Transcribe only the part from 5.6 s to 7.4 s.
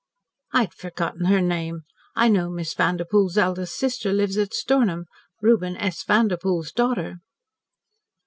S. Vanderpoel's daughter."